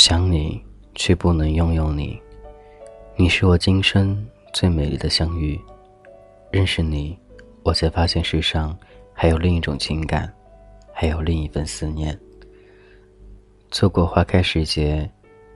[0.00, 0.58] 想你，
[0.94, 2.18] 却不能拥有你。
[3.16, 5.60] 你是我今生最美丽的相遇。
[6.50, 7.18] 认识你，
[7.62, 8.74] 我才发现世上
[9.12, 10.32] 还有另一种情感，
[10.90, 12.18] 还有另一份思念。
[13.70, 15.06] 错过花开时节，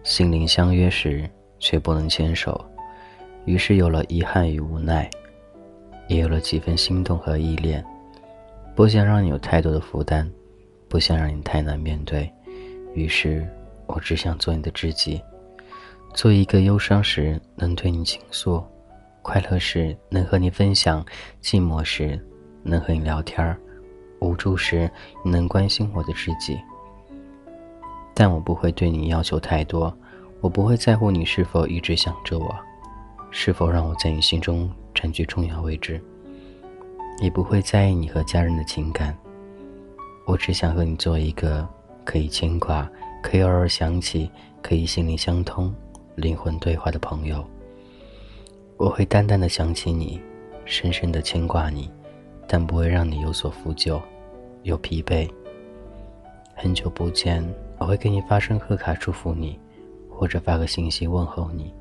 [0.02, 1.26] 心灵相约时
[1.58, 2.62] 却不能牵手，
[3.46, 5.08] 于是有了遗憾与无奈，
[6.06, 7.82] 也有了几分心动和依恋。
[8.74, 10.30] 不想让你有太多的负担，
[10.86, 12.30] 不想让你太难面对，
[12.92, 13.48] 于是
[13.86, 15.20] 我只想做你的知己，
[16.14, 18.62] 做一个忧伤时能对你倾诉，
[19.22, 21.04] 快乐时能和你分享，
[21.42, 22.18] 寂寞时
[22.62, 23.56] 能和你聊天
[24.20, 24.90] 无助时
[25.24, 26.58] 能关心我的知己。
[28.14, 29.94] 但我不会对你要求太多，
[30.40, 32.54] 我不会在乎你是否一直想着我，
[33.30, 36.00] 是否让我在你心中占据重要位置。
[37.20, 39.16] 也不会在意你和家人的情感，
[40.26, 41.66] 我只想和你做一个
[42.04, 42.90] 可以牵挂、
[43.24, 44.30] 可以偶尔想起、
[44.60, 45.74] 可以心灵相通、
[46.14, 47.42] 灵魂对话的朋友。
[48.76, 50.20] 我会淡淡的想起你，
[50.66, 51.90] 深深的牵挂你，
[52.46, 53.98] 但不会让你有所负疚、
[54.62, 55.26] 有疲惫。
[56.54, 57.42] 很久不见，
[57.78, 59.58] 我会给你发声贺卡祝福你，
[60.10, 61.72] 或者发个信息问候你，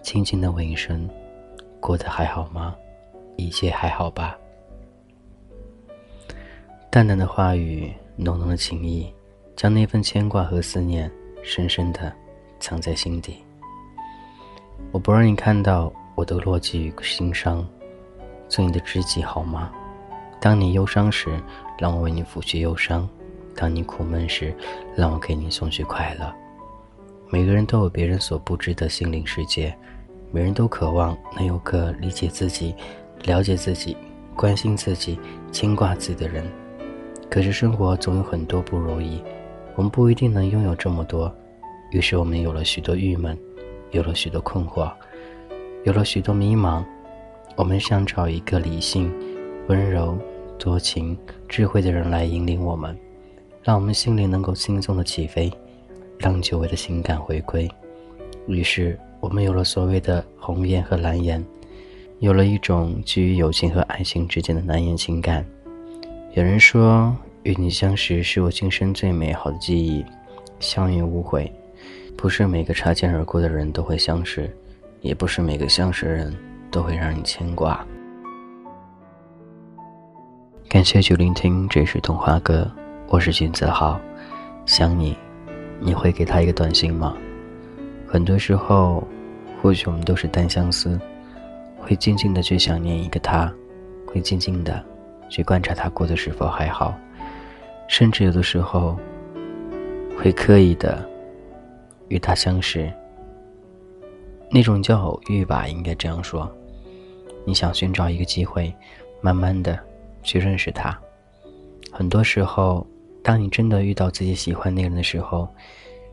[0.00, 1.10] 轻轻的问一声
[1.80, 2.76] ：“过得还好吗？
[3.36, 4.38] 一切还好吧？”
[6.88, 9.12] 淡淡的话语，浓浓的情意，
[9.56, 11.10] 将那份牵挂和思念
[11.42, 12.12] 深深的
[12.58, 13.38] 藏在心底。
[14.90, 17.66] 我不让你看到我的落寂与心伤，
[18.48, 19.70] 做你的知己好吗？
[20.40, 21.40] 当你忧伤时，
[21.78, 23.08] 让我为你抚去忧伤；
[23.56, 24.54] 当你苦闷时，
[24.94, 26.32] 让我给你送去快乐。
[27.30, 29.76] 每个人都有别人所不知的心灵世界，
[30.30, 32.74] 每人都渴望能有个理解自己、
[33.24, 33.96] 了解自己、
[34.36, 35.18] 关心自己、
[35.50, 36.44] 牵挂自己的人。
[37.30, 39.20] 可是生活总有很多不如意，
[39.76, 41.32] 我们不一定能拥有这么多，
[41.90, 43.36] 于是我们有了许多郁闷，
[43.90, 44.92] 有了许多困惑，
[45.84, 46.84] 有了许多迷茫。
[47.56, 49.12] 我们想找一个理性、
[49.68, 50.18] 温柔、
[50.58, 51.16] 多情、
[51.48, 52.96] 智慧的人来引领我们，
[53.62, 55.52] 让我们心灵能够轻松的起飞，
[56.18, 57.68] 让久违的情感回归。
[58.46, 61.44] 于是我们有了所谓的红颜和蓝颜，
[62.18, 65.46] 有了一种基于友情和爱情之间的难言情感。
[66.32, 70.02] 有人说，与你相识是我今生最美好的记忆，
[70.60, 71.50] 相遇无悔。
[72.16, 74.50] 不是每个擦肩而过的人都会相识，
[75.02, 76.34] 也不是每个相识人
[76.70, 77.86] 都会让你牵挂。
[80.70, 82.66] 感谢去聆听这是童话歌，
[83.08, 84.00] 我是金子豪，
[84.64, 85.14] 想你，
[85.78, 87.14] 你会给他一个短信吗？
[88.08, 89.06] 很多时候，
[89.60, 90.98] 或许我们都是单相思，
[91.78, 93.52] 会静静的去想念一个他，
[94.06, 94.82] 会静静的。
[95.28, 96.94] 去观察他过得是否还好，
[97.88, 98.98] 甚至有的时候
[100.18, 101.08] 会刻意的
[102.08, 102.92] 与他相识。
[104.50, 106.50] 那种叫偶遇吧，应该这样说。
[107.44, 108.72] 你想寻找一个机会，
[109.20, 109.78] 慢慢的
[110.22, 110.96] 去认识他。
[111.90, 112.86] 很多时候，
[113.22, 115.48] 当你真的遇到自己喜欢那个人的时候，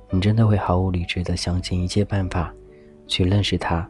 [0.09, 2.53] 你真的会毫无理智的想尽一切办法
[3.08, 3.90] 去认识他，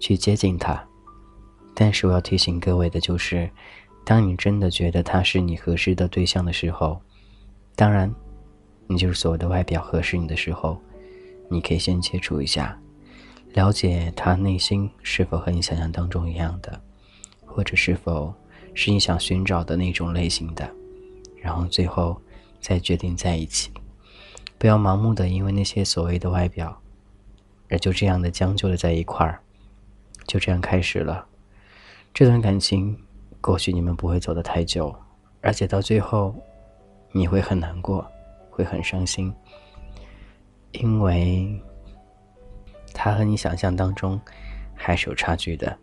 [0.00, 0.82] 去接近他。
[1.74, 3.48] 但是我要提醒各位的就是。
[4.04, 6.98] 当你真的觉得他是你合适的对象的时候，
[7.78, 8.12] 当然，
[8.88, 10.76] 你就是所谓的外表合适你的时候，
[11.48, 12.76] 你可以先接触一下，
[13.52, 16.80] 了解他内心是否和你想象当中一样的，
[17.46, 18.34] 或者是否
[18.74, 20.68] 是你想寻找的那种类型的，
[21.40, 22.20] 然后最后
[22.60, 23.70] 再决定在一起。
[24.58, 26.82] 不要盲目的因为那些所谓的外表，
[27.70, 29.38] 而就这样的将就的在一块儿，
[30.26, 31.24] 就这样开始了
[32.12, 32.98] 这段感情。
[33.40, 34.92] 或许你们不会走得太久，
[35.42, 36.34] 而且到最后，
[37.12, 38.06] 你会很难过，
[38.50, 39.34] 会很伤心，
[40.72, 41.60] 因为
[42.92, 44.20] 他和你想象当中
[44.74, 45.76] 还是有差距的。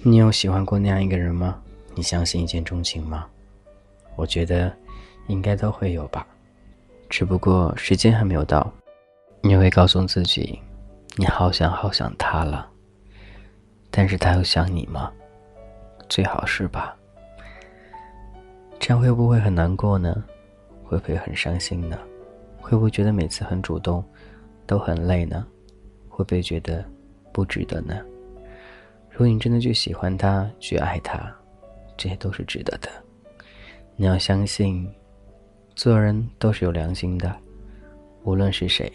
[0.00, 1.60] 你有喜欢过那样一个人吗？
[1.94, 3.26] 你相信一见钟情吗？
[4.16, 4.74] 我觉得
[5.26, 6.26] 应该都会有吧，
[7.08, 8.72] 只不过时间还没有到。
[9.42, 10.58] 你会告诉自己，
[11.16, 12.68] 你好想好想他了，
[13.90, 15.12] 但是他又想你吗？
[16.08, 16.95] 最好是吧？
[18.86, 20.22] 这样会不会很难过呢？
[20.84, 21.98] 会不会很伤心呢？
[22.60, 24.04] 会不会觉得每次很主动
[24.64, 25.44] 都很累呢？
[26.08, 26.84] 会不会觉得
[27.32, 28.00] 不值得呢？
[29.10, 31.34] 如果你真的去喜欢他，去爱他，
[31.96, 32.88] 这些都是值得的。
[33.96, 34.88] 你要相信，
[35.74, 37.34] 做人都是有良心的，
[38.22, 38.88] 无论是谁，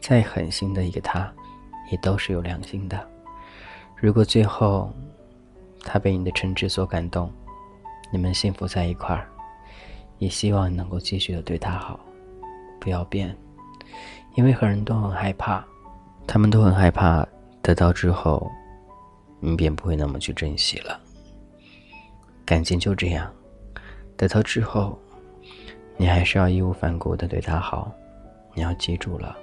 [0.00, 1.32] 再狠心的一个他，
[1.92, 3.08] 也都是有良心的。
[3.96, 4.92] 如果最后，
[5.84, 7.30] 他被你的诚挚所感动，
[8.14, 9.28] 你们幸福在一块儿，
[10.18, 11.98] 也希望你能够继续的对他好，
[12.80, 13.36] 不要变，
[14.36, 15.64] 因为很多人都很害怕，
[16.24, 17.26] 他们都很害怕
[17.60, 18.48] 得到之后，
[19.40, 21.00] 你便不会那么去珍惜了。
[22.44, 23.28] 感情就这样，
[24.16, 24.96] 得到之后，
[25.96, 27.92] 你还是要义无反顾的对他好。
[28.54, 29.36] 你要记住了，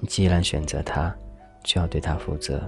[0.00, 1.14] 你既然选择他，
[1.62, 2.58] 就要对他负责；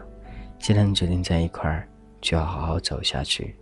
[0.61, 1.88] 既然决定在一块儿，
[2.21, 3.56] 就要好好走下去。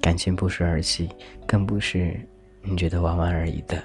[0.00, 1.08] 感情不是儿戏，
[1.46, 2.20] 更不是
[2.62, 3.82] 你觉得玩玩而已的。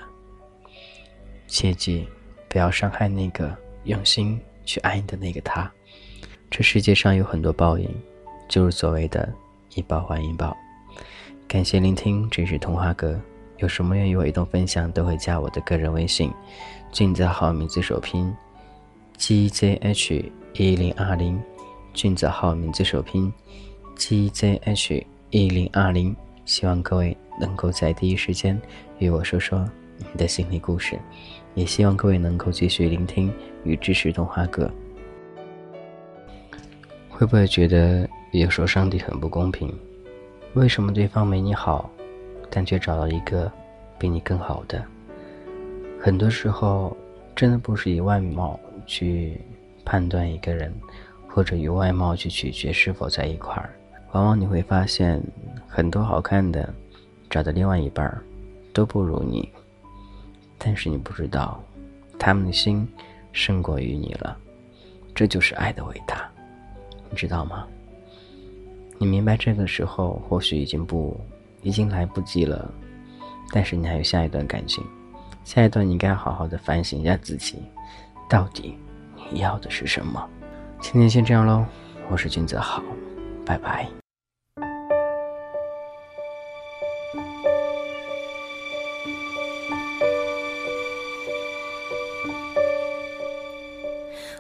[1.48, 2.08] 切记，
[2.48, 5.72] 不要伤害那个用心去爱你的那个他。
[6.52, 7.90] 这世界上有很多报应，
[8.48, 9.32] 就是所谓的
[9.76, 10.56] “一报还一报”。
[11.48, 13.20] 感谢聆听，这是童话哥。
[13.58, 16.32] 有什么愿意我一同分享，都会加我的个人微信。
[16.92, 18.34] 俊子号名字首拼
[19.18, 21.42] ，gzh 一零二零。
[21.94, 23.34] 俊子号名字首拼
[23.98, 26.16] ，gzh 一零二零。
[26.46, 28.60] 希望各位能够在第一时间
[28.98, 30.98] 与我说说你的心理故事，
[31.54, 33.32] 也希望各位能够继续聆听
[33.64, 34.68] 与支持动画哥。
[37.08, 39.72] 会不会觉得有时候上帝很不公平？
[40.56, 41.88] 为什么对方没你好，
[42.50, 43.52] 但却找到一个
[44.00, 44.84] 比你更好的？
[46.02, 46.98] 很多时候，
[47.36, 49.40] 真的不是以外貌去
[49.86, 50.74] 判断一个人，
[51.28, 53.70] 或者以外貌去取决是否在一块儿。
[54.12, 55.22] 往往你会发现，
[55.68, 56.74] 很多好看的
[57.30, 58.22] 找的另外一半儿
[58.74, 59.48] 都不如你，
[60.58, 61.64] 但是你不知道，
[62.18, 62.88] 他们的心
[63.32, 64.38] 胜过于你了。
[65.14, 66.30] 这就是爱的伟大，
[67.10, 67.68] 你知道吗？
[68.98, 71.20] 你明白这个时候或许已经不，
[71.62, 72.72] 已经来不及了，
[73.52, 74.84] 但是你还有下一段感情。
[75.44, 77.58] 下一段你应该好好的反省一下自己，
[78.30, 78.78] 到底
[79.32, 80.30] 你要的是什么？
[80.80, 81.66] 今天先这样喽，
[82.10, 82.84] 我是君子好，
[83.46, 83.99] 拜拜。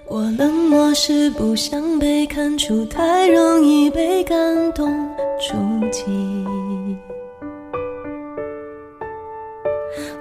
[0.09, 4.37] 我冷漠是不想被看出，太容易被感
[4.73, 4.91] 动
[5.39, 5.55] 触
[5.91, 6.03] 及。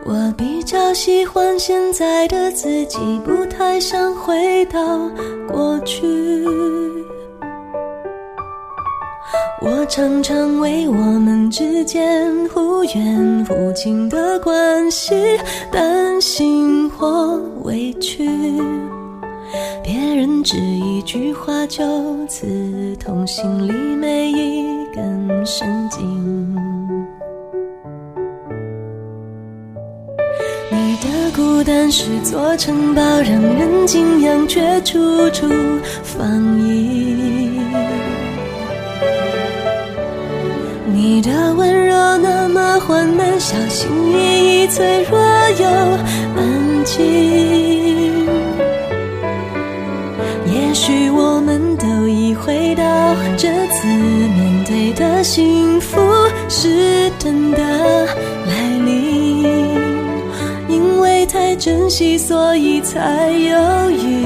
[0.04, 5.10] 我比较喜欢现在的自己，不太想回到
[5.50, 6.06] 过去。
[9.62, 15.14] 我常常为我们之间忽远忽近的关系
[15.72, 18.28] 担心或委屈，
[19.82, 21.82] 别人只一句话就
[22.26, 26.54] 刺痛心里每一根神经。
[30.70, 35.48] 你的孤单是座城堡，让人敬仰，却处处
[36.02, 37.50] 防御。
[40.92, 45.18] 你的温柔那么缓慢，小心翼翼，脆弱
[45.58, 45.66] 又
[46.36, 47.87] 安静。
[52.48, 56.00] 回到这次面对的幸福
[56.48, 57.58] 是真的
[58.46, 59.44] 来临。
[60.66, 64.24] 因为太珍惜，所以才犹豫，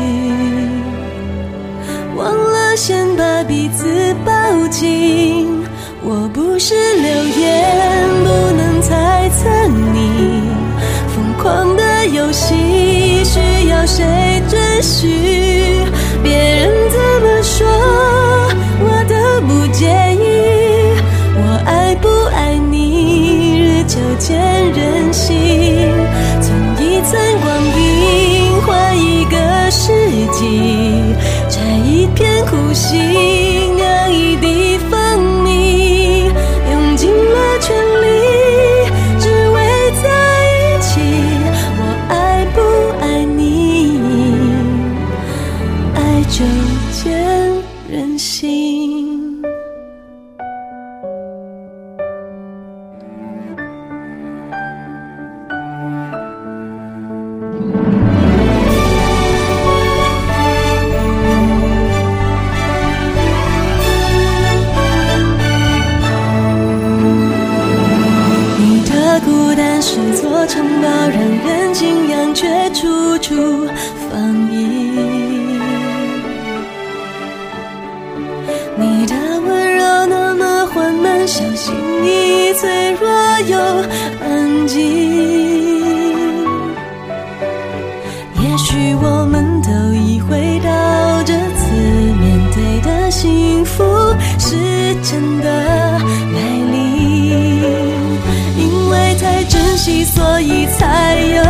[2.14, 4.32] 忘了先把彼此抱
[4.68, 5.60] 紧。
[6.04, 9.61] 我不是流言，不能猜测
[32.52, 33.51] 呼吸。
[81.26, 81.74] 小心
[82.04, 83.08] 翼翼，脆弱
[83.46, 83.56] 又
[84.20, 84.80] 安静。
[88.40, 91.70] 也许我们都已回到这次
[92.20, 93.84] 面对的幸福
[94.38, 94.56] 是
[95.02, 96.74] 真的来临，
[98.56, 101.41] 因为太珍惜，所以才有